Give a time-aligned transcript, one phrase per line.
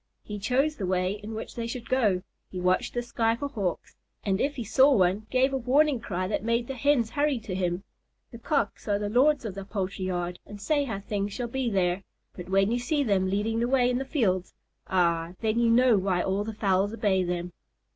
[0.23, 3.97] He chose the way in which they should go; he watched the sky for Hawks,
[4.25, 7.53] and if he saw one, gave a warning cry that made the Hens hurry to
[7.53, 7.83] him.
[8.31, 11.69] The Cocks are the lords of the poultry yard and say how things shall be
[11.69, 12.01] there;
[12.35, 14.55] but when you see them leading the way in the fields,
[14.87, 17.53] ah, then you know why all the fowls obey them.